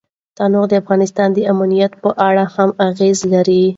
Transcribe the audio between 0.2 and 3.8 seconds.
تنوع د افغانستان د امنیت په اړه هم اغېز لري.